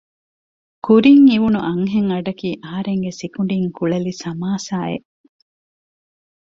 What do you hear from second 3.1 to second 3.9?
ސިކުނޑިން